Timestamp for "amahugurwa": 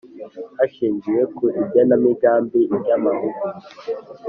2.97-3.47